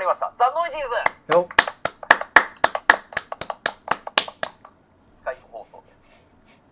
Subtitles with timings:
[0.00, 0.32] まりました。
[0.38, 0.80] ザ・ノイジー
[1.28, 1.46] ズよ
[5.20, 6.16] スカイプ放送です。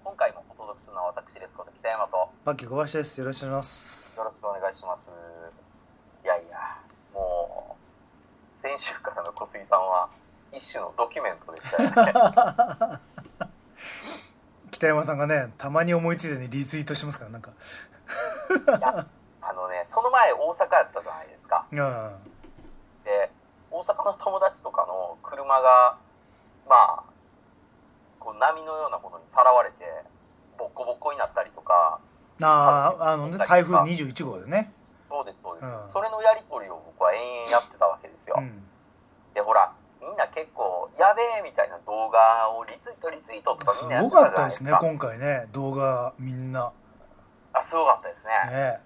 [0.03, 5.11] 今回もお届けするのは私ですこと北山とよバッキー小林ですよろしくお願いしますろしくお願いします。
[6.25, 6.57] いやいや、
[7.13, 7.77] も
[8.57, 10.09] う、先週からの小杉さんは
[10.51, 13.01] 一種のドキュメントでしたよね。
[14.73, 17.51] 北山さんがねたまに思いついてねリツイートしますからなんか
[19.43, 21.67] あのね、その前大阪やったじゃないですか。
[21.71, 22.29] うん
[23.09, 23.33] で、
[23.71, 25.97] 大阪の友達とかの車が、
[26.69, 27.03] まあ、
[28.21, 29.77] こう波のようなものにさらわれて、
[30.59, 31.99] ボッコボコになったりとか、
[32.43, 34.73] あああのね台風21号でね
[35.09, 38.37] そうです、そうです、うんそれのやり取りを僕は延々やってたわけですよ。
[38.39, 38.69] うん
[39.39, 39.71] で、ほら、
[40.01, 42.19] みんな結構、やべえみたいな動画
[42.51, 44.73] をリツイート、リツイートとかすみんなやっごてたじゃかったですね。
[44.81, 46.73] 今回ね動画みんな
[47.53, 48.51] あ、すごかったですね。
[48.51, 48.81] ね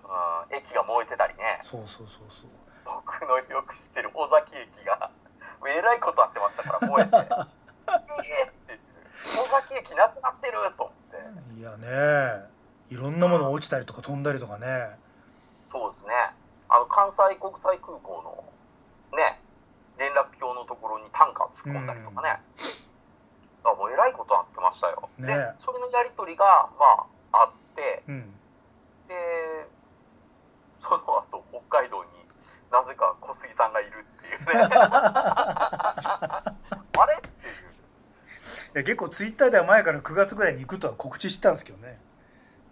[0.00, 1.60] うん、駅が燃えてたりね。
[1.60, 2.50] そうそうそうそう
[2.84, 5.10] 僕のよく知ってる尾崎駅が、
[5.68, 7.16] えらいことなってましたから、燃えて。
[7.20, 11.60] いえって言って、尾崎駅なくなってると思って。
[11.60, 12.48] いやね
[12.92, 15.00] いろんなもの落ちたりとか飛んだりとかね
[15.72, 16.12] そうですね。
[16.68, 18.44] あの、関西国際空港の、
[19.16, 19.40] ね、
[19.96, 22.36] 連絡橋のところにタンカー突っ込んだりとかね。
[23.64, 25.08] あもうえらいことなってましたよ。
[25.16, 25.32] ねで、
[25.64, 26.44] それのやりとりが、
[26.76, 28.28] まあ、あって、うん
[29.08, 29.14] で、
[30.80, 32.10] その後、北海道に
[32.70, 34.68] なぜか小杉さんがいるっていうね。
[34.68, 36.56] あ
[37.08, 37.72] れっていう。
[38.74, 41.98] いや結構ツイッターでは前から9月ぐらいに行くとは告知してたんですけどね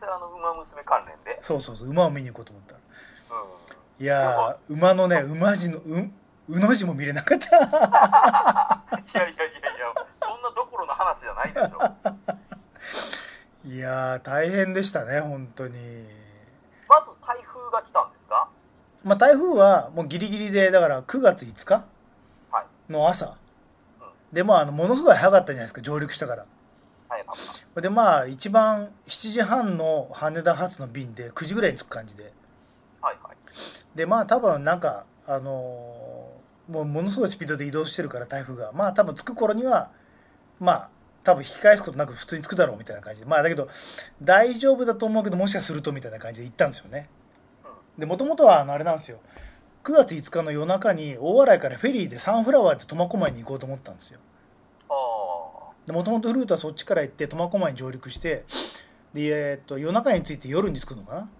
[0.06, 1.38] あの、馬娘関連で？
[1.42, 2.80] そうそうそう馬を見に行こうと思ったら
[4.00, 4.04] うん。
[4.04, 6.10] いやー馬のね馬字のう
[6.48, 7.76] うの字も見れなかった いやいやい
[9.14, 9.34] やいや、
[10.22, 11.68] そんなどころの話じゃないでしょ。
[13.68, 15.74] いやー大変でしたね本当に
[16.88, 18.48] まず台風が来たんですか？
[19.04, 21.84] まあ台風はもうギリギリでだから9月5日
[22.50, 22.92] はい。
[22.92, 23.34] の朝うん
[24.32, 26.46] でまああのものすごい早かったじゃないですか上陸したから。
[27.80, 32.32] でまあ一番7時半の羽田発の便で9時ぐらいに着く感じで。
[33.00, 33.36] はいはい。
[33.94, 38.70] でまあ多分なんかあのーもうものすごいスピードで移動してるから台風が。
[38.72, 39.90] まあ多分着く頃には
[40.60, 40.88] まあ
[41.24, 43.26] 多分引き返すことなく普通に着くだろうみたいな感じで。
[43.26, 43.68] まあだけど
[44.22, 47.08] 大丈夫だと思うけどもしかするとみたいな感じで行ったんですよね。
[47.98, 49.18] でもともとはあのあれなんですよ。
[49.82, 54.20] 9月5日の夜中に大洗からフェリーでサンフラワーって苫小牧に行こうと思ったんですよ
[55.92, 58.44] もともとルートはそっちから行って苫小牧に上陸して
[59.14, 61.20] で、えーっと夜中に着いて夜に着くのかな？
[61.20, 61.30] うん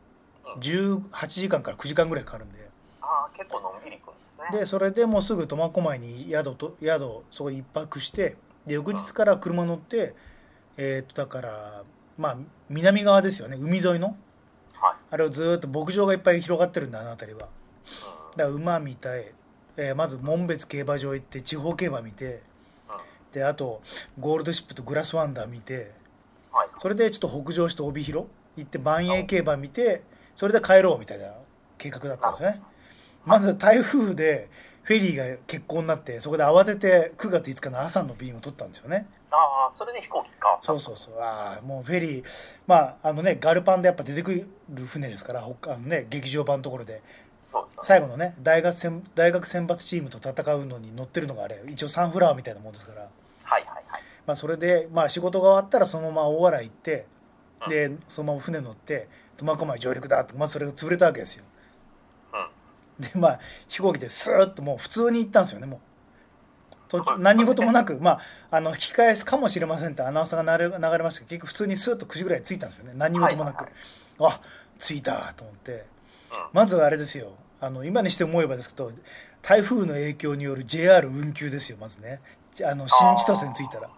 [0.61, 2.69] 18時間から9時間ぐらいかかるんで
[3.01, 4.59] ああ、結構のんびりくんですね。
[4.59, 10.15] でそれでもうすぐ苫小牧に宿と宿そこに一泊してで翌日から車乗って
[10.77, 11.83] えーっとだから
[12.19, 12.37] まあ
[12.69, 14.17] 南側ですよね海沿いの
[14.75, 14.97] はい。
[15.13, 17.47] あれをずーっと牧場がいっぱい広がってるんだあの辺りは
[18.33, 18.37] うん。
[18.37, 19.33] だから馬見たい、
[19.77, 22.41] えーまず門別競馬場行って地方競馬見てうん。
[23.33, 23.83] であと
[24.19, 25.93] ゴールドシップとグラスワンダー見て
[26.53, 26.69] はい。
[26.79, 28.27] それでちょっと北上して帯広
[28.57, 30.03] 行って万栄競馬見て
[30.35, 31.27] それで帰ろうみたいな
[31.79, 32.63] 計画だったんですよね
[33.25, 34.49] まず台風で
[34.83, 40.67] フェリーが欠航になってそこで慌てて9月5日の朝の便を取ったんですよねああ、それで飛行機変わった。
[40.67, 42.25] そうそうそうああもうフェリー
[42.67, 47.03] まああのねガルパンでやっぱ出てくる船ですから北あのね劇場版のところで。
[47.83, 54.03] 最後のね大学選大学選抜チームと戦うのに乗ってるのがあれ一応サンフラワーみたいなもんですから、はいはいはい。
[54.27, 57.07] まあ、それで、まあ、仕事が終わったらそのまま大洗行って
[57.69, 61.45] でそのまま船乗って苫小牧上陸だってまずそれが潰れたわけですよ。
[62.99, 63.05] うん。
[63.05, 65.81] でまあ飛行機でスーッともう普通に行ったんですよねもう。
[66.89, 72.93] 途中何事もなくまああの引き返すかもしれませんってアナウンサーが流れましたけど結局普通にスーッと9時ぐらいに着いたんですよね。
[72.97, 73.73] 何事もなく、はい
[74.23, 74.41] あ
[74.79, 75.73] 着いたと思って。
[75.73, 75.83] うん。
[76.53, 77.33] まずはあれですよ。
[77.61, 78.91] あの今にして思えばですけど
[79.43, 82.21] 台風の影響による JR 運休ですよまずね。
[82.65, 83.89] あの新千歳に着いたら。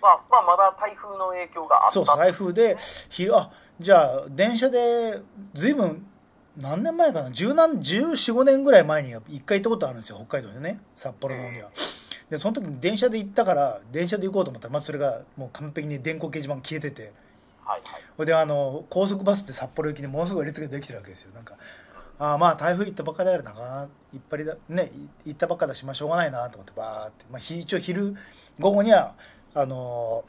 [0.00, 1.90] まあ、まあ、まだ台風の影響があった。
[1.90, 2.76] そうそう台風で
[3.08, 3.50] ひあ
[3.80, 5.20] じゃあ電車で
[5.54, 6.06] 随分
[6.56, 7.30] 何年前かな？
[7.30, 10.80] 十何1415年ぐらい前に一回行ったことあるんですよ北海道でね。
[10.96, 11.70] 札幌の方には。
[12.30, 17.12] でその時に電車で行ったから電車で行こうと思ったらまずそれがもう完璧に電光掲示板消えてて
[17.66, 18.26] はいはい。
[18.26, 21.32] であの高速バスで札幌行きにものすごい列ができてるわけですよ。
[21.34, 21.56] なんか
[22.18, 24.90] ああまあ台風行ったばっかだよないっぱいだね
[25.24, 28.14] い行ったばっかだしまあしょうがないなと思ってバーって、まあ、ひ一応昼
[28.58, 29.14] 午後には
[29.54, 30.24] あの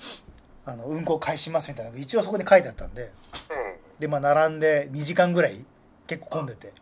[0.66, 3.12] あの運行開始しますみたいな一応そこに書いてあったんで。
[3.50, 5.66] えでまあ並んで2時間ぐらい
[6.08, 6.74] 結構混んでて。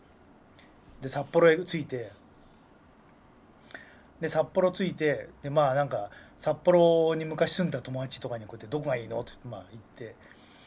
[1.02, 2.12] で札幌へ着いて。
[4.20, 6.10] で札幌着いてでまあなんか
[6.40, 10.16] 札幌に昔住んだ友達とかにこうやって「どこがいいの?」ってまあ言って。
[10.20, 10.25] え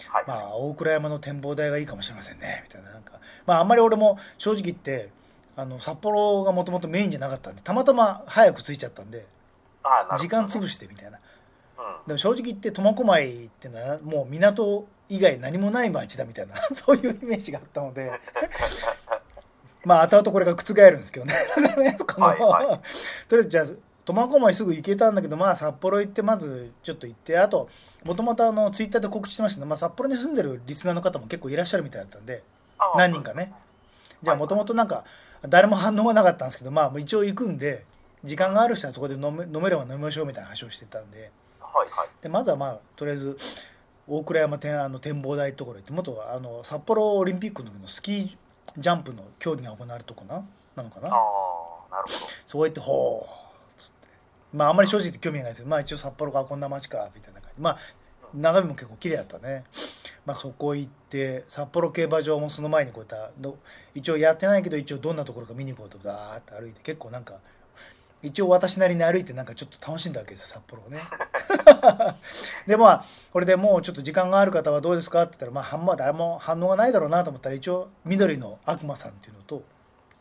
[0.09, 0.25] はい。
[0.27, 2.65] まあ大倉山の展望台がいいかもしれませんね。
[2.67, 3.15] みたいななんか。
[3.47, 5.11] まああんまり俺も正直言って
[5.57, 9.27] あの札幌がもともとメインじゃなかったんでたまたま早く着いちゃったんで
[10.19, 11.19] 時間潰してみたいな。
[11.79, 12.07] うん。
[12.07, 18.13] でも正直言って苫小牧ってのはもう港以外何もない町だみたいな そういうイメージがあったので。
[19.85, 21.35] まあ後々これが覆るんですけどね。
[22.07, 22.41] こ のはい。
[22.41, 22.81] は
[23.29, 23.65] とりあえずじゃあ
[24.13, 27.69] 苫小牧すぐ行けたんだけどまあ札幌行ってまずちょっと行ってあと
[28.05, 32.43] もともとあのツイッターで告知してましたけど、まあ、札幌に住んでるリスナーの方も結構いらっしゃるみたいだったんで
[32.79, 33.53] あ何人かね。
[34.23, 35.05] じゃあもともとなんか
[35.49, 37.85] 誰も反応がなかったんですけどまあ一応行くんで
[38.25, 41.31] 時間がある人はそこで飲め飲めれば飲みましょうみたいな話をしてたんで。
[41.61, 42.09] はいはい。
[42.21, 43.37] でまずはまあとりあえず
[44.07, 48.37] 大倉山天あの展望台ってところ行って元はあの札幌オリンピックの時のスキー
[48.77, 50.45] ジャンプの競技が行われるとこな
[50.75, 51.09] なのかな。
[51.09, 52.17] ああなるほど。
[52.47, 53.48] そこ行ってほう
[54.53, 57.61] まああんまり正直興味がないですけどまあ一応札幌がこんな街かみたいな感じ。
[57.61, 57.79] まあ
[58.35, 59.65] 眺めも結構綺麗だったね。
[60.27, 63.57] まあそこ行って札幌競馬場もその前にこういったの
[63.95, 67.35] 一応やってないけど一応どんなところか見に行こうとガーって歩いて結構なんか
[68.23, 71.01] 一応私なりに歩いてなんかちょっと楽しんだわけですよ札幌をね。
[72.67, 79.63] でまあこれでもうちょっと時間がある方はどうですかって言ったらまあ半分は誰も反応がないだろうなと思ったら一応緑の悪魔さんっていうのと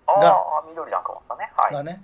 [0.05, 1.51] あがあ緑なんかもしたね。
[1.55, 1.73] はい。
[1.73, 2.03] がね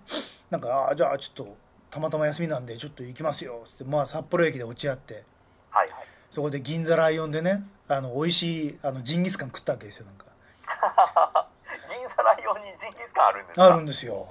[0.50, 1.56] なんかあーじゃあちょっと
[1.94, 3.60] たまたま休みなんでちょっと行きますよ。
[3.64, 5.24] っつってまあ札幌駅で落ち合って。
[5.70, 6.08] はいはい。
[6.32, 10.26] そこで銀座ライオンでねあの美味しいあのジンギスカン食ったわけですよなんか。
[11.90, 13.66] 銀座ライオンにジンギスカンあるんですか？
[13.66, 14.28] あるんですよ。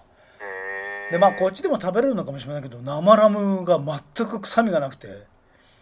[1.12, 5.06] でまあこっちでも食べれるのかもしれないけど生ラムが全く臭みがなくて。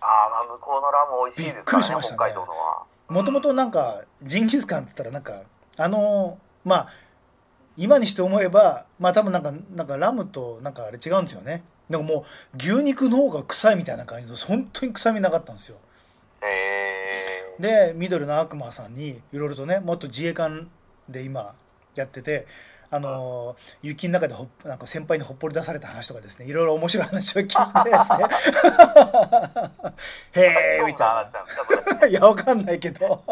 [0.03, 2.17] あーまあ向こうのラム美味しいですねびっくりしましたね。
[2.19, 2.83] 北海道のは。
[3.09, 5.43] もともとなんかジンギスカンって言ったらなんか
[5.79, 6.89] あのまあ
[7.77, 11.65] 今にして思えばまあ多分なんかなんかラムとなんかあれ違うんですよね。
[11.89, 12.25] でもも
[12.55, 15.79] う牛肉の方が臭いみたいな感じで本当に臭みなかったんですよ。
[16.43, 20.71] へえで緑の悪魔さんにいろいろとねもっと自衛官
[21.09, 21.55] で今
[21.95, 22.47] やってて
[22.91, 28.25] あの雪の中でほっなんか先輩にほっぽり出された話とかですねいろいろ面白い話を聞いてですね
[30.33, 32.07] へえみたいな。
[32.07, 33.23] いや、わかんないけど。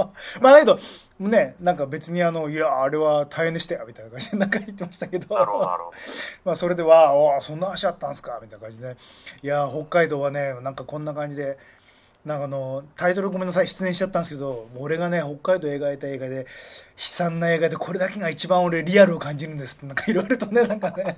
[0.40, 0.78] まあ、だけど、
[1.20, 5.34] ね、なんか別にあの、いや、あれは大変でしたよ、みたいな感じでなんか言ってましたけど。
[6.44, 8.96] まあ、それでは、おあそんな話あったんすかみたいな感じで、
[9.42, 11.58] いや、北海道はね、なんかこんな感じで、
[12.24, 16.44] なんかあの、タイトルごめんなさい、出演しちゃったんですけど、俺がね、北海道描いた映画で、悲
[16.96, 21.16] 惨な映画で、これだけが一番俺リアルを感じるんですって、なんかいろいろとね、なんかね。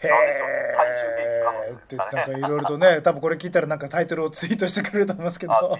[0.00, 5.78] へえって、なんかいろいろとね、多分これ聞いたらなんかタイトルをツイートしてくれると思いますけど。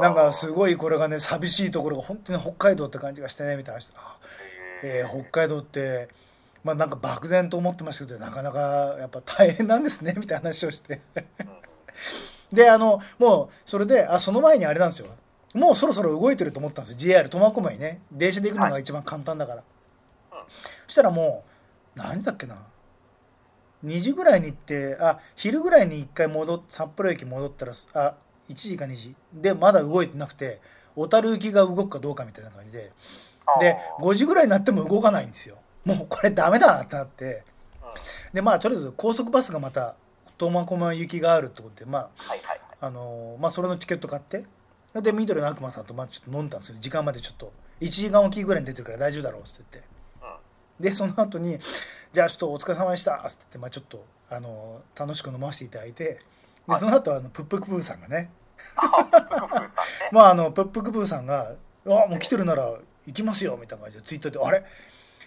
[0.00, 3.80] なんかすごいこれがね寂しいところが本当に北海道って感じがしてねみたいな
[4.82, 6.08] えー北海道って
[6.64, 11.00] まあなんか漠然と思ってましたけどなかなかやっぱ大変なんですねみたいな話をして
[12.54, 15.08] であのもうそれであその前にあれなんですよ。
[15.54, 16.98] もうそろそろ動いてると思ったんですよ。
[16.98, 18.00] JR 苫小牧ね。
[18.10, 19.64] 電車で行くのが一番簡単だから、うん
[20.86, 21.42] そしたらも
[21.96, 22.56] う何時だっけな。
[23.84, 28.14] 2時ぐらいに行ってあ昼ぐらいに1回戻っ札幌駅戻ったらあ
[28.48, 29.14] 1時か2時。
[29.32, 30.60] でまだ動いてなくて
[30.96, 32.92] 小樽行きが動くかどうかみたいな感じで。
[33.60, 35.56] であー5時ぐらいになっても動かないんですよ。
[35.84, 37.24] もうこれダメだなってなって。
[37.24, 37.42] うん。
[38.34, 39.94] でまあとりあえず高速バスがまた
[40.38, 42.60] 苫小牧行きがあるってことでまあはいはいはい。
[42.80, 44.44] あのーまあそれのチケット買って
[45.00, 49.88] で緑の悪魔さんとまあちょっと飲んだんですよ時間までちょっと1時間おきぐらいに出てるから大丈夫だろうって言って。
[50.22, 50.84] うん。
[50.84, 51.58] でその後に
[52.12, 56.20] じゃあちょっとお疲れ様でしたって言って、まあ、ちょっとあの楽しく飲ませていただいてで
[56.78, 58.30] その後あのプップクプーさんがね。
[60.12, 61.52] まああのプップク プーさんが
[61.86, 62.72] 「あもう来てるなら
[63.06, 64.64] 行きますよ」みたいな感じでツイートで「あれ？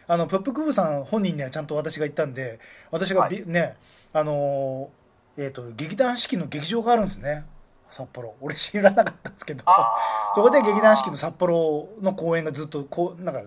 [0.08, 2.60] あのプップクプーさん本人にはちゃんと私が言ったんで
[2.92, 3.76] 私がび、ね
[4.14, 4.90] あの
[5.38, 7.46] えっ、と劇団四季の劇場があるんですね。
[7.92, 8.34] 札幌。
[8.42, 9.64] 俺知らなかったんですけど。
[10.34, 13.44] そこで劇団四季の札幌の公演がずっとこうなんか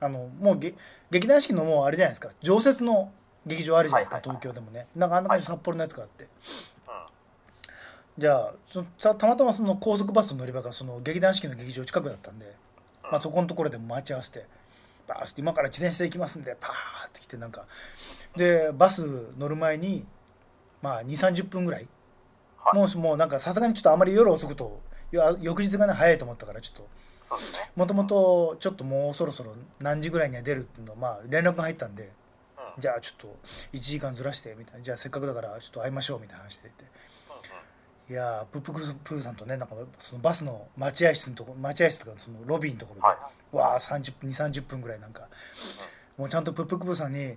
[0.00, 0.74] あのもうげ
[1.10, 2.30] 劇団四季のもうあれじゃないですか。
[2.40, 3.12] 常設の
[3.44, 4.40] 劇場あるじゃないですか、はいはいはい。
[4.40, 4.86] 東京でもね。
[4.96, 6.28] なんかあんな感じで札幌のやつがあって、うん。
[8.16, 12.54] じゃあそたたまたまその高速バスの乗り場がその劇団四季の劇場近くだったんで、
[13.02, 14.46] まあ、そこのところで待ち合わせて
[15.06, 17.64] バーッて今から自転車で行きますんでパーって来てなんか。
[18.36, 20.04] でバス乗る前に
[20.82, 21.86] まあ2 3 0分ぐらい。
[22.58, 22.76] はい。
[22.76, 24.80] もうもうなんかさすがにちょっとあまり夜遅くと
[25.40, 26.88] 翌日がね早いと思ったからちょっと。
[27.76, 32.12] もともとちょっともうそろそろ何時ぐらいには出るっていうのまあ連絡が入ったんで
[32.56, 32.80] うん。
[32.80, 33.36] じゃあちょっと
[33.72, 34.84] 1時間ずらしてみたいな。
[34.84, 36.84] じゃあせっかくだからちょっと会いましょうみたいな話で言って
[38.10, 43.56] いやープップクプーさんとねなんかそのバスの待合室のとこ待合室とかそのロビーのところで、はい。
[43.56, 45.28] わあ30分2 3 0分ぐらいなんか
[46.18, 47.34] もうちゃんとプップクプーさんに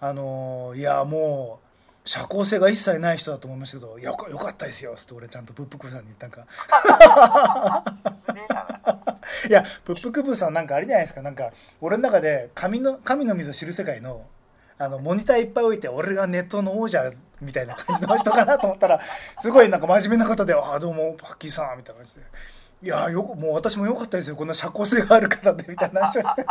[0.00, 1.60] あのーいやーも
[2.04, 6.46] う社交性が一切ない人だと思いましたけどよかよかったですよっつって俺ちゃんとプップクプーさんに言ったんか。
[9.46, 14.26] いいや、プップクブーさんなんかあれじゃないですか、なんか、俺の中で神の、神の水を知る世界の、
[14.78, 19.00] あの、モニターいっぱい置いて、俺がネットの王者みたいな感じの人かなと思ったら、
[19.38, 22.20] すごいなんか真面目な方で、ああ、どうも、パッキーさん、みたいな感じで。
[22.82, 26.46] いや、よ、もう私も良かったですよ、こんな社交性がある方で、みたいな話をして。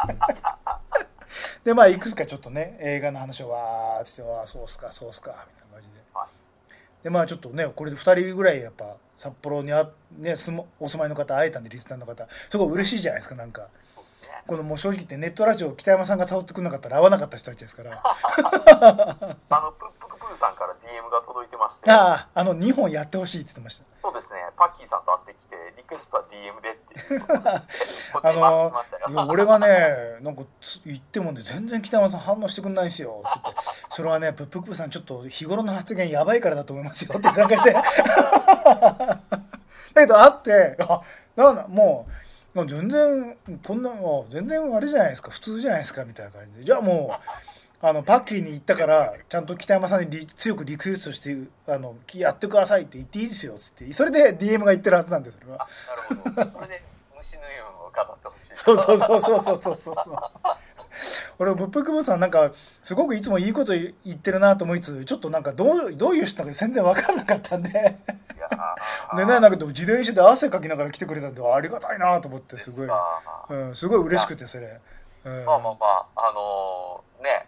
[1.63, 7.03] で、まあ、いくつかちょっとね、映画の話をわーってして、ああ、そうっすか、そうっすか、みたいな感じで。
[7.03, 10.35] で、まあ、ちょっとね、これで2人ぐらいやっぱ、札幌にあ、ね、
[10.79, 13.67] お住まいの方会えたんで、リスナーの方、すごい嬉しいじゃないですか、なんか。
[14.47, 19.73] このもう正直言ってネットラジオ北山さんが誘ってくれなかったら会わなかった人たちですから あの、
[20.87, 23.83] DM が届いてまして、ああの2本やってほしいって言ってました。
[24.01, 27.21] そうですね、パッキーさんと会ってきて、リクエストは DM でっていう。
[27.21, 27.49] ことで、こ
[28.19, 29.05] っちあに回ってのましたよ。
[29.09, 29.67] いや俺がね
[30.21, 33.21] なんかつ言ってもね全然北山さん反応してくんないんですよ。
[33.27, 33.49] つって。
[33.89, 37.73] それはねプップクプさんちょっと日頃の発言やばいからだと思いますよって言ってなんか言って。
[39.93, 41.01] だけど会ってあ
[41.35, 42.07] なんだも
[42.55, 43.93] う全然こんなあ
[44.29, 45.29] 全然あれじゃないですか。
[45.29, 46.03] 普通じゃないですか。
[46.05, 46.63] みたいな感じで。
[46.65, 47.17] じゃあもう
[47.79, 53.93] あのパッキーに行ったからちゃんと北山さんに強くリクエストしてあのやってくださいって言っていいですよっつって。
[53.93, 55.67] それで DM が言ってるはずなんですそれは。
[55.87, 56.51] なるほど。
[56.51, 56.83] それで
[57.17, 58.51] 虫のようを語ってほしい。
[58.55, 60.15] そうそうそうそうそうそうそう。
[61.39, 62.51] 俺ぶっクくぼさんなんか
[62.83, 67.71] すごくいつもいいこと言ってるなと思いつつちょっとなんかどうどういう人か全然分かんなかったんで。
[69.15, 72.87] でねなんか自転車で汗かきながら来てくれたんでありがたいなと思ってすごい、
[73.49, 74.79] うん、すごい嬉しくてそれ、
[75.25, 77.45] うん、まあまあまああのー、ね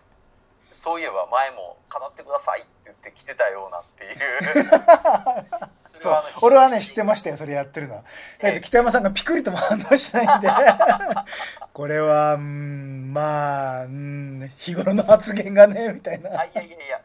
[0.80, 5.70] そういえば前も語ってくださいって言って来てたようなっていう。
[6.02, 8.04] そう俺はね知ってましたよそれやってるのは。
[8.42, 10.48] だけど北山さんがピクリとも反応しないんで。
[11.74, 17.02] これはうんまあうん日頃の発言がねみたいあないやいやいや、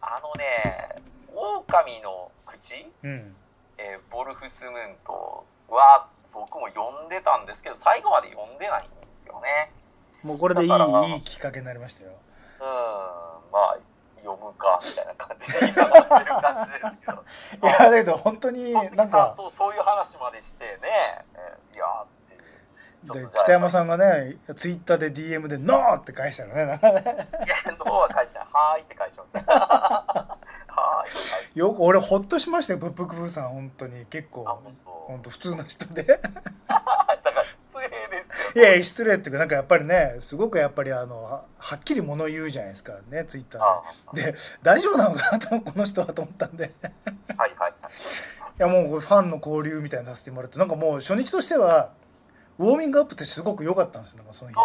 [0.00, 1.02] あのね、
[1.34, 3.36] 狼の口、うん。
[3.76, 9.70] えーボルフスムーンとは僕も読んでたんですけど、最後まで読んでないんですよね。
[10.22, 12.10] もうこれでいいいいきっかけになりましたよ。
[12.10, 12.16] うん、
[12.64, 13.78] まあ、
[14.22, 17.68] 読むか、みたいな感じで今なってる感じですけど。
[17.68, 22.04] いやだけど本当になんかとそういう話までしてね、えーいや
[23.14, 27.02] で北山さんがねツイッターで DM で「ノー!」って返したらねなんかね
[27.46, 28.48] いや、ノーは返してない。
[28.52, 29.52] はーいって返しました。
[29.52, 31.58] はーいって返して。
[31.60, 34.58] よく俺ほっとしましたよブップクブーさん本当に結構あ、
[35.06, 35.30] 本当。
[35.30, 36.02] 普通の人で
[38.56, 38.64] いよ。
[38.64, 46.86] やいや失礼っていうかなんかやっぱりねすごくやっぱりあのははっきり物を言うじゃないですかねツイッタあーでで大丈夫なのかなとこの人はと思ったんでい
[47.36, 47.72] はいはいはい。
[48.58, 51.90] やもうファンの交流みたいにさせてもらってなんかもう初日としては
[52.58, 54.56] ウォーミングアップってすごく良かったんですよなんかその日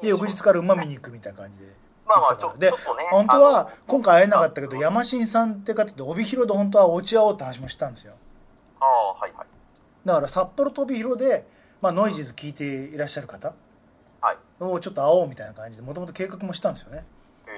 [0.00, 1.66] で翌日から馬見に行くみたいな感じで
[2.06, 2.76] まあまあ、ちょでね。
[3.10, 8.14] 本当は今回会えなかったけど山新さんって方で帯広で本当は落ち合おうって話もしたんですよ
[8.80, 9.46] ああ、はいはい。
[10.04, 11.46] だから札幌と帯広で、
[11.82, 13.54] まあ、ノイジーズ聞いていらっしゃる方
[14.20, 14.36] はい。
[14.60, 17.04] をちょっと会おうみたいな感じでもともと計画もしたんですよね。
[17.46, 17.50] え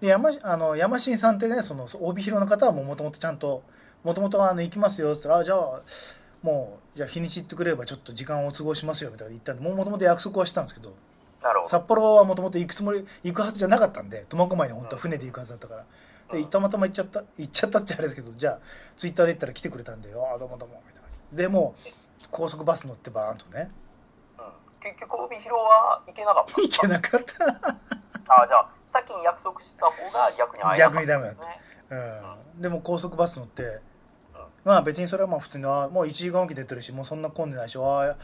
[0.00, 3.62] で山あの山新さんってねその帯広の方はもともとちゃんと
[4.02, 5.82] もともと行きますよって言ったらあじゃあ
[6.42, 11.68] もうじゃあ日にち言ってくれればちょっと時間を都合しますよみたいな言ったんでもともと約束はしたんですけどーなるほど。
[11.70, 15.84] 札幌はもともと行くつもり行くはずじゃなかったんで苫小牧に本当は船で行くはずだったから。
[16.32, 18.58] でたまたま行っちゃった行っちゃったっちゃあれですけどじゃあ
[18.96, 21.42] ツイッターで言ったら来てくれたんでああどうもどうもみたいなで。
[21.42, 21.80] でもう
[22.30, 23.70] 高速バス乗ってバーンとね。
[24.38, 24.44] うん、
[24.82, 26.60] 結局、帯広は行けなかった。
[26.60, 27.44] 行けなかった。
[28.34, 31.46] ああ、じゃあ、先に約束した方が逆に会えなかった、逆にダメだった。
[31.46, 31.60] ね。
[32.54, 33.80] うん、でも高速バス乗って、
[34.64, 38.16] まあ別にそれはまあ普通にあもう1時間おき出てるしもうそんな混んでないしあ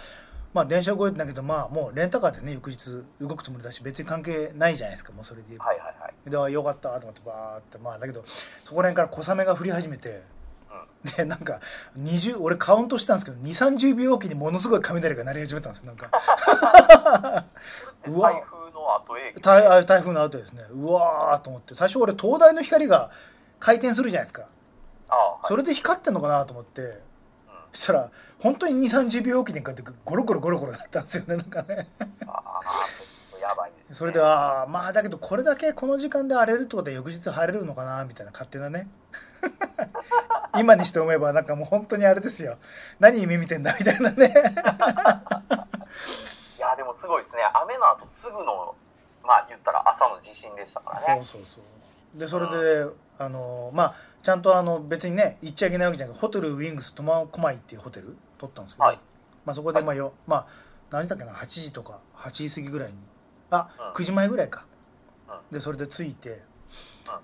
[0.53, 6.31] まあ電車動いてんだけどまあもうレンタカーでね翌日動くつもりだし別に関係ないじゃないですかもうそれではいはいはい。
[6.31, 8.25] であよかったと思ってバーってまあだけど
[8.65, 10.09] そこら辺から小雨が降り始めて。
[10.11, 10.36] うん。
[11.07, 11.61] でなんか
[11.99, 17.45] 20俺カウントしたんですけど2 3 0秒おきにものすごい雷が鳴り始めたんですよなんか。
[18.07, 19.41] う わ台風の後影響。
[19.41, 20.65] 台あ台風の後ですね。
[20.71, 21.75] うわーと思って。
[21.75, 23.11] 最初俺灯台の光が
[23.59, 24.43] 回転するじゃないですか。
[25.09, 25.39] ああ、はい。
[25.45, 27.01] それで光ってんのかなと思って。
[27.73, 31.89] そしたら本当に2 3 0秒おきにこうやってゴロゴロゴロゴロだったんですよねなんかね。
[32.27, 32.61] ああ、
[33.93, 38.88] それでああまあだけどこれだけこの時間で荒れるってことは翌日晴れるのかなみたいな勝手なね。
[40.59, 42.57] 今にして思えばなんかもう本当にあれですよ。
[42.99, 44.26] 何夢見てんだみたいなね。
[46.57, 47.43] いや、でもすごいですね。
[47.55, 48.75] 雨の後すぐの、
[49.23, 51.23] まあ言ったら朝の地震でしたからね。
[51.23, 51.64] そうそうそう。
[52.19, 58.99] でそれであのまあちゃんとあの別にね行っちゃいけないわけじゃなくてホテルウィングス苫小牧っていうホテル取ったんですけど、はい。
[59.45, 60.47] まあ、そこでまあよ、まあ
[60.90, 62.97] 何だっけな？8時とか8時過ぎぐらいに
[63.50, 63.93] あ、うん。
[63.93, 64.65] 9時前ぐらいか、
[65.29, 65.55] うん。
[65.55, 66.38] でそれで着いて、うん。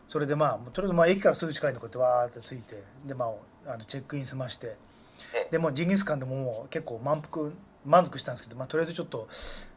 [0.08, 2.82] それでまあとりあえずまあ駅からすぐ近いとこってわーって着いて。
[3.06, 4.76] でまああのチェックイン済まして。
[5.34, 5.48] ええ。
[5.50, 7.50] でもうジンギスカンでももう結構満腹
[7.84, 9.28] 満足したんですけど、まあ、とりあえずちょっと、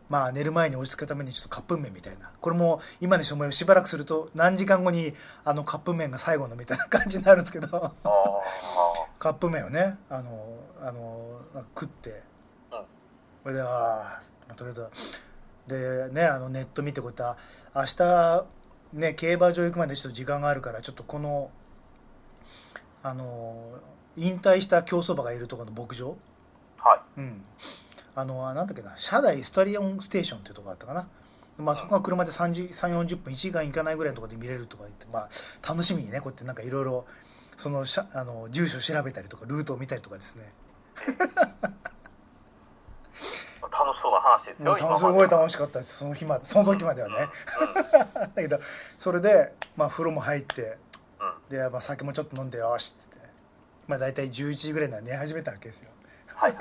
[0.09, 2.31] まあ、寝る前に落ち着くためにちょっとカップ麺みたいな。
[2.39, 7.67] これも今にして思えばしばらくすると何時間後にあのカップ麺が最後のみたいな感じになるんですけど。
[9.17, 11.41] カップ麺をねあのあの
[11.75, 12.21] 食って。
[12.71, 12.81] うん。
[13.43, 14.21] それであ
[14.55, 14.87] とりあえず
[15.67, 17.37] でねあのネット見てこういった
[17.75, 18.45] 明日
[18.93, 21.49] ね競馬場行くまでちょっと時間があるからちょっとこの
[23.03, 23.79] あの
[24.17, 26.17] 引退した競走馬がいるところの牧場？
[26.77, 27.19] はい。
[27.19, 27.43] うん。
[28.15, 31.07] あのなんだっけな車内スタリオンステーションっていうところがあったかな。
[31.57, 35.29] まあ、そこが車で3 0 40分1時間行かないぐらいのところで見れるとか言って、まあ、
[35.67, 37.05] 楽しみにねこうやってなんかいろいろ
[37.57, 40.51] そのあの住所を調べたりとかルートを見たりとかですね
[43.95, 47.15] しそうな話ですよすごい楽しかったですその日までその時まではね、
[48.35, 48.59] だけど
[48.99, 50.77] それで、まあ、風呂も入って
[51.19, 53.17] うんで、まあ、酒もちょっと飲んでよしっつって、
[53.87, 55.89] まあ、大体11時ぐらいには寝始めたわけですよ
[56.27, 56.55] はい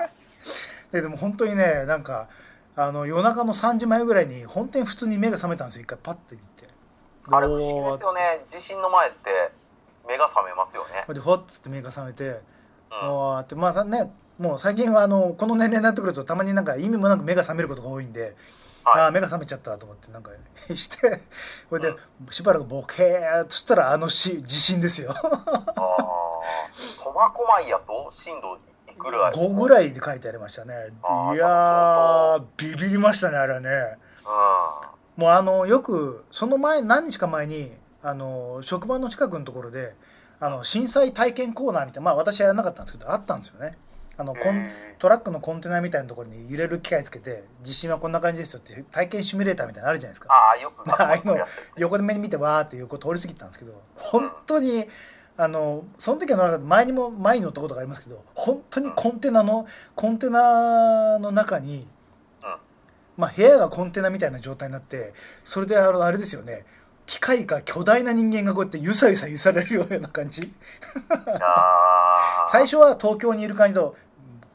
[0.91, 2.29] ででも本当にねなんか
[2.75, 6.69] あの夜中の3時前ぐらいに本当に普通に目が覚めたんですよ一回パッて行って
[7.31, 9.51] あれ不思議ですよね地震の前って
[10.07, 12.41] 目が覚めますよねでほっつって目が覚めて
[12.91, 18.35] うんってまあねもう最近はあのこの年齢になってくるとたまになんか意味もなく目が覚めることが多いんで、
[18.83, 19.07] あはい。
[19.07, 20.31] あ目が覚めちゃったと思ってなんか
[20.75, 21.21] して
[21.69, 21.97] これで
[22.31, 25.11] しばらくボケーっとしたらあのし地震ですよ。
[25.11, 25.25] ああ
[26.97, 28.57] 苫小牧やと震度
[28.91, 29.33] いくらい。
[29.33, 30.73] 5ぐらいで書いてありましたね。
[31.33, 33.97] いやービビりましたねあれはね。
[35.17, 37.71] うもうあのよくその前何日か前に
[38.03, 39.95] あの職場の近くのところで
[40.39, 43.77] あの震災体験コーナーみたいなまあ私はやらなかったんですけどあったんですよね
[44.17, 44.35] あのん。
[44.35, 50.29] コンへトラックのコンテナみたいなところに揺れる機械つけて地震はこんな感じですよって体験シミュレーターみたいなのあるじゃないですか。
[50.29, 51.37] ーああよく ああいうの
[51.77, 54.87] 横で目に見てわーって横通り過ぎたんですけど本当に
[55.37, 56.67] あのその時は乗らなかった。
[56.67, 61.87] 前にも前に乗ったことがありますけど本当にコンテナのコンテナの中に、
[62.41, 62.55] うん。
[63.17, 66.65] まあ、部屋がコンテナみたいな状態になってそれであのあれですよね。
[67.05, 70.53] 機械か巨大な人間がこうやってゆさゆさ揺されるような感じ。
[72.51, 73.95] 最初は東京にいる感じと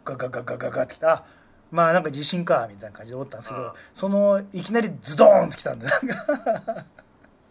[0.05, 1.25] ガガガガガガってきたあ
[1.71, 3.71] まあなんか地震かみたいな感じで思ったんですけど、うん。
[3.95, 6.85] そのいきなりズドーンってきたんでなんか。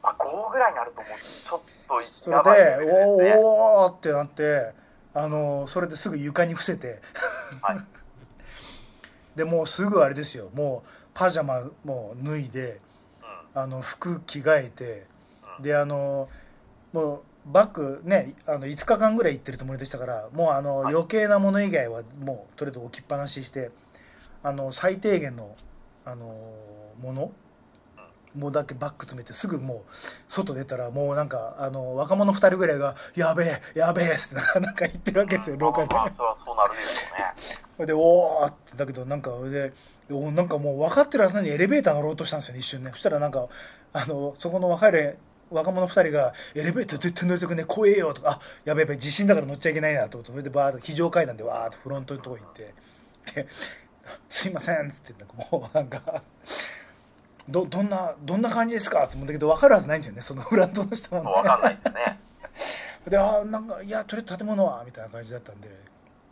[0.02, 1.14] あ5ぐらいになると思う
[1.48, 2.96] ちょっそとやばいレベルれでね。
[3.06, 4.74] おーおーってなって
[5.14, 7.02] あのそれですぐ床に伏せて。
[7.62, 7.80] はい。
[9.36, 10.50] でもうすぐあれですよ。
[10.54, 12.82] もうパジャマもう脱いで
[13.56, 13.62] うん。
[13.62, 15.08] あの服着替えて
[15.62, 16.30] であの
[16.92, 20.94] もうバッグねあの5日間ぐらい行ってるつもりでしたからもうあのはい。
[20.94, 23.72] 余計なもの以外はもうとりあえず置きっぱなしして
[24.44, 25.56] あの最低限の
[26.06, 26.26] あの
[27.02, 27.32] もの
[28.36, 29.94] もうだけバッグ詰めてすぐもう
[30.28, 35.96] 外出たらもうなんかあの若者2人ぐらいが「やべえやべえ」って なんか言ってるわけですよ廊下で。
[37.86, 39.74] でおーってだけどなんかで
[40.12, 42.92] おなんかもう分かってるはずなのにエレベーター乗ろうとしたんですよね一瞬ね。
[42.92, 43.48] そしたらなんか
[43.94, 45.18] あのそこの若い
[45.52, 52.74] 若者2人が「エレベーター絶対乗りたくね怖えよ」とか「あやべえやべえ地震だから乗っちゃいけないな」と思ってそれでバーッと非常階段でわーっとフロントのとこ行って
[53.36, 53.48] で
[54.30, 56.24] 「すいません」っつってなんかもうなんか
[57.50, 62.20] 「どどんなどんな感じですか?」って思うんだけど分かるはずないんですよねそのフロントの人はもう分かんないですね。
[63.08, 65.70] であーなんかいやとりあえず建物はみたいな感じだったんで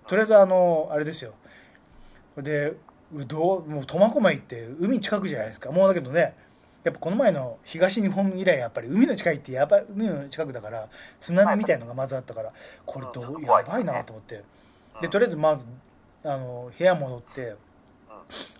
[0.07, 1.33] とりあえずあのあれですよ。
[2.37, 2.73] で
[3.13, 5.71] うどうもう苫小牧って海近くじゃないですか。
[5.71, 6.35] もうだけどね
[6.87, 10.87] やっぱこの前の東日本以来やっぱり海の近いってやばい海の近くだから
[11.19, 12.53] 津波みたいのがまずあったから
[12.85, 14.43] これどううんやばいなと思って。
[15.01, 15.65] でとりあえずまず
[16.23, 17.55] あの部屋戻って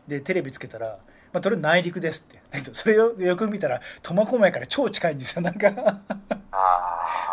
[0.08, 1.00] でテレビつけたら、
[1.32, 2.42] まあ、とりあえず内陸ですって。
[2.52, 5.42] だけどそれをよく見たら苫小牧から超近いんですよ。
[5.42, 5.72] なんか。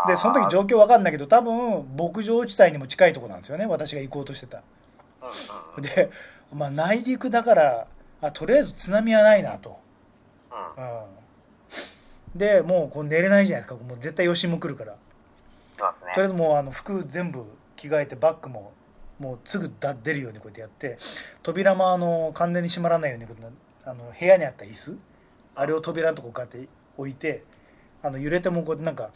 [0.07, 3.67] でその時状況わかんないけど多分牧場地帯にも近いとこなんですよね。
[3.67, 4.63] 私が行こうとしてた。
[5.81, 6.11] で、
[6.55, 7.87] まあ、内陸だから
[8.21, 9.79] あとりあえず津波はないなと、
[10.77, 10.85] うん。
[10.85, 10.97] う
[12.37, 13.85] ん、でもうこう寝れないじゃないですか。
[13.85, 14.93] もう絶対余震も来るから。
[14.93, 14.97] い
[15.81, 16.13] ますね。
[16.15, 17.45] とりあえずもうあの服全部
[17.77, 18.73] 着替えてバッグも
[19.19, 20.99] もうすぐだ出るようにこうやってやって
[21.43, 23.53] 扉もあの完全に閉まらないようにこう
[23.85, 24.97] あの部屋にあった椅子
[25.55, 27.45] あれを扉のとここうやって置いて
[28.03, 29.11] あの揺れてもこうなんか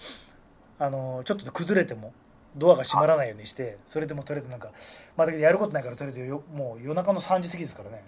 [0.78, 2.12] あのちょっと崩れても
[2.56, 4.70] ドアが閉まらないようにしてそれでもとりあえずなんか
[5.16, 8.04] まあだけどやることないからとりあえずよもう夜中の3時過ぎですからね。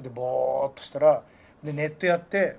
[0.00, 1.22] でボーっとしたら
[1.64, 2.58] でネットやって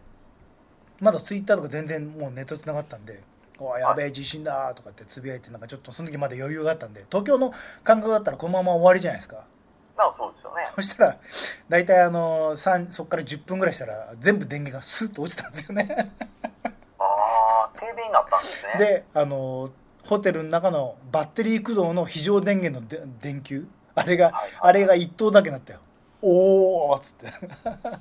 [0.99, 3.21] まだツイッターとか全然もうネットつながったんで
[3.59, 9.43] 「おいやべえ地震だ」とかってつぶやいてなんかちょっとその時まだ余裕があったんで東京の感覚だったらこのまま終わりじゃないですか。
[9.97, 10.67] まあそうですよね。
[10.75, 11.17] そしたら
[11.69, 16.11] 大体あの3そこから10分ぐらいしたら全部電源がスッと落ちたんですよね。
[16.99, 18.73] ああ停電になったんですね。
[18.77, 19.69] であの
[20.03, 25.79] ホテルの中のバッテリー駆動の非常電源ので電球あれがはいはいあれが1灯だけなったよ
[26.21, 27.27] おおっつって。
[27.63, 27.99] あ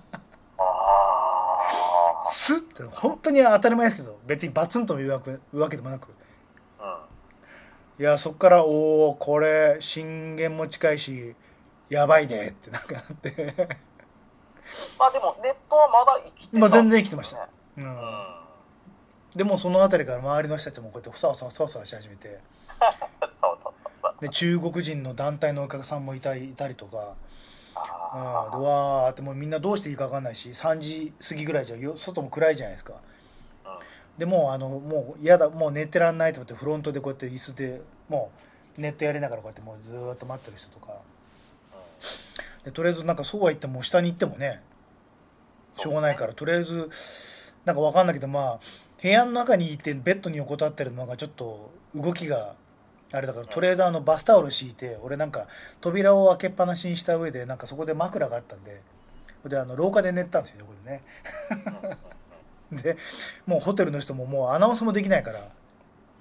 [2.30, 6.08] スッて本当に当たり前ですけど別にバツンというわけでもなく。
[6.78, 7.06] あ
[7.98, 11.36] うんいやそっからおおこれ震源も近いし
[11.88, 13.54] やばいねってなんかなって。
[14.98, 17.36] まあでもネットはまだ生きてたまあ全然生きてました。
[17.36, 17.42] ね
[17.78, 17.86] ううん。
[17.86, 17.90] ん
[19.36, 22.40] でもその辺りから周りの人たちもこうやってふさふさふさふさし始めて。
[24.20, 27.14] で中国人の団体のお客さんもいたいたりとか
[27.76, 28.20] うん。
[28.20, 32.94] であわーってもうみんなどうしていいか分かんないし3時過ぎぐらいじゃよ外も暗いじゃないですか。
[33.64, 33.78] ーうん。
[34.18, 38.30] でもうあのもう嫌だもう寝てらんないと思ってフロントでこうやって椅子でも
[38.78, 40.92] うネットやりながらこうやってもうずーっと待ってる人とか。
[42.64, 44.62] でとりあえずなんかそうは言っても下に行ってもね
[45.78, 46.88] しょうがないからとりあえず
[47.64, 48.60] なんか分かんないけどまあ
[49.02, 52.54] 部屋の中にいてベッドに横たってるのがちょっと動きが
[53.14, 55.46] あれだからとりあえずあのバスタオル敷いて俺なんか
[55.80, 58.80] 扉を開けっぱなしにした上でなんかそこで枕があったんで
[59.46, 61.02] であの廊下で寝てたんですよ横でね。
[62.72, 62.96] で
[63.46, 65.48] もうホテルの人ももうアナウンスもできないから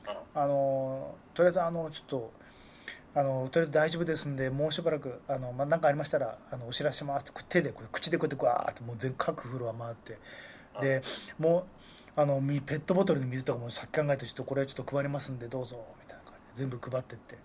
[0.07, 0.41] うん。
[0.41, 2.31] あのとりあえずあのちょっと
[3.15, 10.19] あのとりあえず大丈夫ですんでもうしばらくあの、まあ、何かありましたらあのお知らせしますって手でこう口でこうやってグワーってもう全各フロア回って
[10.79, 11.01] で
[11.39, 11.65] も
[12.17, 16.12] うあのみペットボトルの水とかもさっき考えてちょっとこれちょっと配りますんでどうぞみたいな
[16.55, 17.37] 全部配ってって。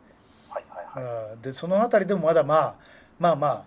[0.48, 1.32] はいはいはい。
[1.34, 1.42] うん。
[1.42, 2.74] でその辺りでもまだまあ
[3.18, 3.64] まあまあ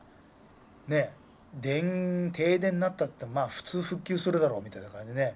[0.87, 1.13] ね
[1.53, 5.35] 電停電になったってまあ普通復旧するだろうみたいな感じでね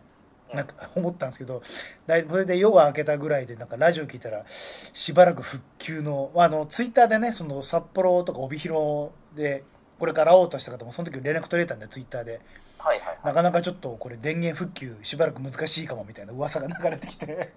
[0.53, 1.61] なんか思ったんですけど
[2.07, 9.63] だいそれで夜が明けたぐらいでなんかラジオ聞いたらしばらく復旧のあのツイッターでねその札幌とか帯広で
[9.99, 12.41] これから会おうとした方もその時連絡取れたんでツイッターで。
[12.77, 17.51] はいはいはないかなかちょっとこれ電源復旧しばらく難しいかもみたいな噂が流れてきて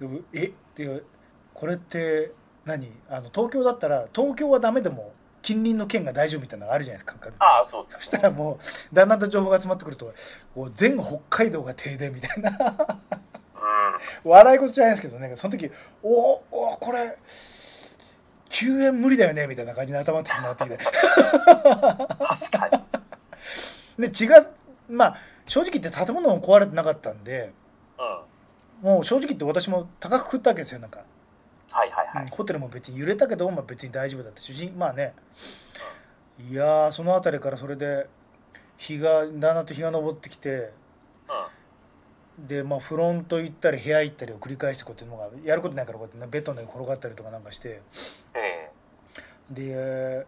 [0.00, 1.04] でもえっていう
[1.52, 2.32] これって
[2.64, 2.90] 何？
[3.08, 7.34] あの東京だったら東京はダメでも近隣の県が大丈夫みたいなのがあるじゃないですか感覚。
[7.34, 8.58] んああそうそしたらも
[8.92, 10.12] うだんだんと情報が集まってくると
[10.74, 12.50] 全北海道が停電みたいな。
[12.50, 14.30] うん。
[14.30, 15.36] 笑い事じゃないですけどね。
[15.36, 15.70] その時
[16.02, 17.18] おおこれ
[18.48, 20.90] 救援無理だよねみたいな感じで頭ってなってきて確
[22.50, 22.84] か
[23.98, 24.08] に。
[24.08, 24.46] で違う
[24.88, 27.52] まあ正直言って建物も壊れてなかったんで
[27.98, 28.18] うん
[28.84, 31.00] もう正直言って私も高く食ったわけですよなんか。
[31.72, 32.24] はいはいはい。
[32.24, 35.14] うんホテルも別に揺れたけど、まあ、別に大丈夫だったしまあね。
[36.38, 38.06] いやーその辺りからそれで
[38.76, 40.70] 日がだんだんと日が昇ってきて
[42.38, 42.46] うん。
[42.46, 47.80] でまあフロント行ったり部屋行ったりを繰り返してこうやってのがやることないからこうやってねベッドの上に転がったりとかなんかして。
[48.34, 48.70] え
[49.50, 50.26] で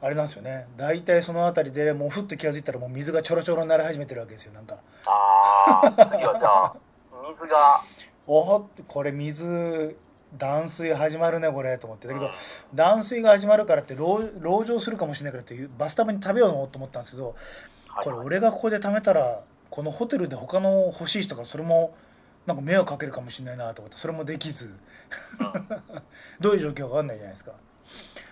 [0.00, 0.66] あれなんですよね。
[0.78, 4.76] 大体その辺りでもうふっと気が付いたらもう水がちょろちょろになり始めてるわけですよなんか。
[4.76, 6.74] えああ次はじゃあ
[7.34, 7.80] 水が。
[8.26, 9.96] おほこれ水
[10.36, 12.08] 断水始まるねこれと思って。
[12.08, 12.32] だけど、うん。
[12.74, 17.34] 断水が始まるからって籠籠城するかもしれないからっていうバスタブに食べようと思ったんですけど
[17.88, 21.94] はいこれ俺がここで貯めたらこのホテルで他の欲しい人がそれも
[22.46, 24.66] なんか迷惑かけるかもしれないなと思ってそれもできず。
[24.66, 24.72] うん。
[26.40, 27.52] どういう状況か分かんないじゃないですか。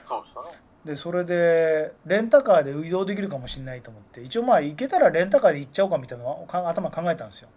[0.09, 0.69] そうですよね。
[0.85, 7.49] でそれでレンタカーで移動できるかもしれないと思って一応まあ行けたらレンタカーで行っちゃおうかみたいなの頭考えたんですよ。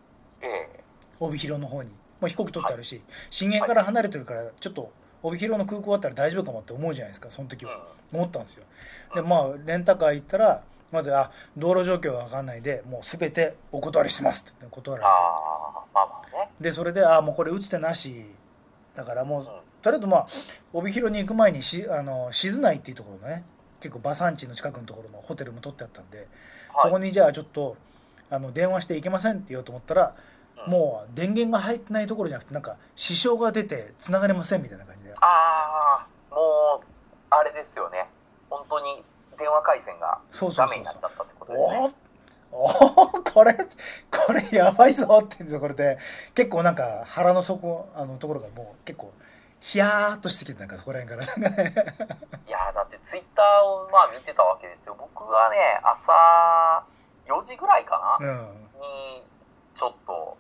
[0.42, 0.81] ええ
[1.22, 1.90] 帯広の方に。
[2.20, 4.92] もう飛行機取ってあるし震源から離れてるからちょっと
[5.24, 7.84] 帯広の空港あったら大丈夫かもって思うじゃないですかその時は。
[8.14, 8.64] 思ったんですよ。
[9.16, 14.66] でまあレンタカー行ったらまずあ道路状況が分かんないでもう全てお断りしますって。
[14.70, 15.10] 断られ
[16.60, 16.70] て。
[16.70, 18.26] でそれであもうこれ打つ手なし。
[18.96, 19.46] だからもううん。
[19.82, 20.28] とりあえずまあ
[20.74, 23.44] 帯広に行く前にしあの静内っていうところのね
[23.80, 26.28] 結構馬産地の近くのところのホテルも取ってあったんで、はい。
[26.84, 27.78] そこにじゃあちょっと
[28.30, 30.31] あの電話して行けませんって言おうと思ったら、うん
[30.68, 35.14] もう電源が入ってないところじゃなくてなんか支障が出て繋がれませんみたいな感じで。
[35.16, 36.86] ああもう
[37.30, 38.10] あれですよね。
[38.50, 39.04] 本当に
[39.38, 40.78] 電話回線がそうそうダそうそう。
[40.78, 41.94] メになっちゃったってことですね。
[42.52, 42.70] おお
[43.24, 43.54] これ
[44.12, 45.98] これやばいぞって言うんですよこれで。
[46.36, 49.14] 結構なんか腹の底あのところがもう結構
[49.62, 51.38] ヒヤーっとしてきてなんかそこら辺から。
[51.38, 54.96] いやーだってツイッターをまあ見てたわけですよ。
[55.00, 56.84] 僕はね朝
[57.28, 58.70] 4時ぐらいかな、うん。
[58.82, 59.24] に
[59.76, 60.38] ちょっと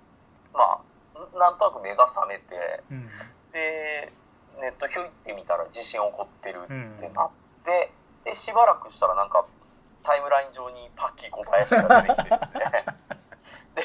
[0.53, 3.09] まあなんとなく目が覚めてうん。
[3.51, 4.11] で
[4.61, 7.29] ネットひょいってみたら地震起こってるってうんなっ
[7.65, 7.91] て、
[8.25, 9.45] でしばらくしたらなんか
[10.03, 12.85] タイムライン上にパッキー小林が出てきてですね。
[13.75, 13.83] で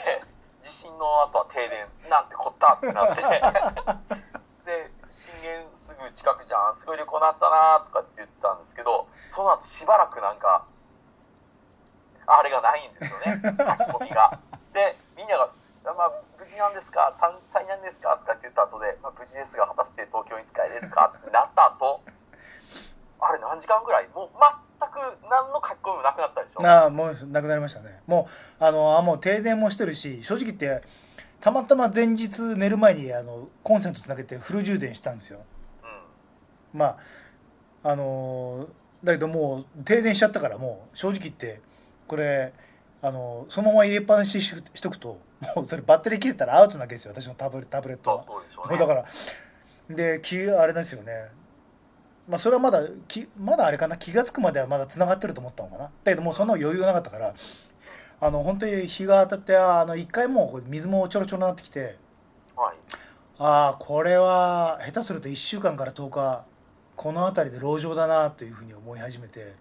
[0.63, 3.23] 地震の後は停電なんてこったってなって。
[4.67, 10.65] で震源すぐ近くじゃんすごい旅行なったなとかって言ったんですけどその後しばらくなんか
[12.27, 13.41] あれがないんですよね。
[13.43, 13.55] 書き
[13.91, 14.39] 込みが。
[16.57, 17.15] でみんなが「まあ、無事なんですか？
[17.21, 21.13] 災災難ですか?」とかって言った後で、まあ、無事ですが果たして東京に使えれるか？
[21.17, 22.01] ってなった後
[23.21, 24.09] あれ何時間ぐらい？
[24.15, 24.29] もう
[24.81, 24.97] 全く
[25.29, 26.67] 何の書き込みもなくなったでしょ？
[26.67, 28.01] ああもうなくなりましたね。
[28.07, 28.29] も
[28.61, 30.83] うあのあもう停電もしてるし正直言って
[31.41, 35.41] たまたま前日寝る前にあのコンセントつなげてフル充電したんですよ。
[36.73, 36.79] うん。
[36.81, 38.67] まああの
[39.05, 41.61] だけどもう停電しちゃったからもう正直言って
[42.09, 42.53] これ
[43.07, 45.21] あのそのまま入れっぱなしにししとくと
[45.55, 47.13] もうそれバッテリー切れたらアウトなわけですよ。
[47.15, 48.79] 私のタブタブレットそうはそうね。
[48.79, 49.05] だから
[49.89, 51.13] で気あれですよね。
[52.29, 53.97] まあそれはまだきまだあれかな？
[53.97, 55.85] 気が付くまではまだ繋がってると思ったのかな？
[55.85, 57.35] だけどもうそんな余裕がなかったから
[58.21, 61.97] あの本当に日が当たってあの一回もう水もちょろちょろになってきて
[62.57, 62.77] はい。
[63.39, 66.45] ああこれは下手すると1週間から10日
[66.97, 69.55] この辺りで籠城だなというふうに思い始めて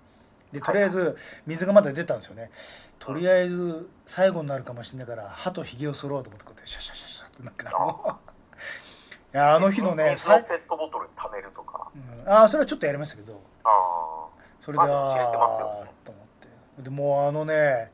[0.56, 2.50] でとりあえず水がまだ出たんですよね。
[2.98, 8.20] とりあえず最後になるかもしれないから歯とひげを剃ろうと思ってこうやってシャシャシャシャってなんか
[9.34, 11.90] いやあの日のねさい水をペットボトルに溜めるとか。
[11.94, 12.32] うん。
[12.32, 13.42] ああそれはちょっとやりましたけど。
[13.66, 14.28] あ
[14.62, 16.26] それでまあああと思っ
[16.78, 16.84] て。
[16.84, 17.92] でもうあのね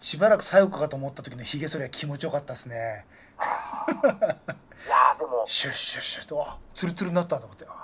[0.00, 3.06] しばらく最後かと思った時のひげ剃りは気持ちよかったですね。
[3.38, 5.44] あ いやーでも。
[5.46, 7.64] シュッシュッシュッとあツルツルになったと思って。
[7.66, 7.83] あ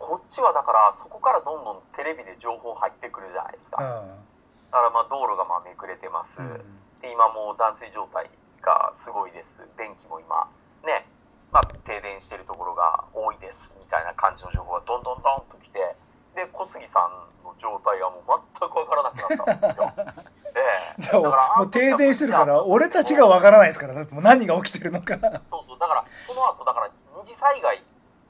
[0.00, 3.76] こっちはだからそこからどんどんテレビで情報入ってくるじゃないですか。
[3.78, 6.64] だあからまあ道路がまあめくれてます、うん、うん
[7.04, 8.28] で今もう断水状態
[8.64, 9.60] がすごいです。
[9.76, 10.48] 電気も今
[10.82, 11.06] ね。
[11.52, 15.78] まあ停電してるところが多いですみたいな感じの情報がどんどんどんと来て。
[16.34, 19.92] で小杉さんの状態がもう全く分からなくなったんですよ。
[20.54, 20.60] え
[20.98, 21.10] え。
[21.10, 25.18] でももう停電してるから俺たちがわからないですからだってもう何が起きてるのか。
[25.18, 25.78] そうそう。
[25.78, 27.82] だからその後だから二次災害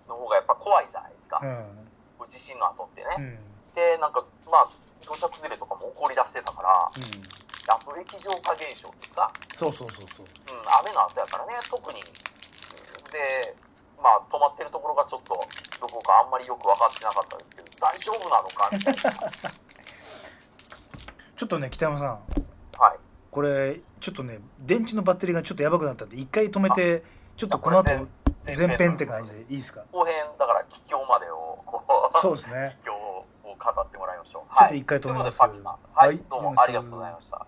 [0.08, 2.28] の方がやっぱ怖いじゃないか、うん。
[2.28, 3.38] 地震の後ってね、うん。
[3.74, 4.70] でなんかまあ
[5.06, 7.02] 土砂崩れとかも起こりだしてたからうん。
[7.70, 10.26] やっぱ液状化現象ですか、そうそうそうそう。
[10.26, 11.54] うん、雨の後やからね。
[11.70, 12.02] 特に。
[12.02, 13.54] で
[14.02, 15.38] まあ止まってるところがちょっと
[15.80, 19.30] どこかあんまりよく分かってなかったですけど大丈夫なのかみたいな。
[21.36, 22.20] ちょっとね北山さん。
[22.78, 22.98] はい。
[23.30, 27.04] これちょっとね電池のバッテリーがちょっとやばくなったんで一回止めて
[27.36, 28.08] ちょっとこの後
[28.46, 29.84] 前前編って感じでいいですか？
[29.92, 31.58] 後編だから帰郷までを
[32.20, 32.76] そうですね。
[32.82, 34.58] 帰郷を語ってもらいましょう。
[34.58, 35.40] ちょっと一回止めます。
[35.42, 35.50] はい、
[36.08, 36.18] はい。
[36.30, 37.46] どうもありがとうございました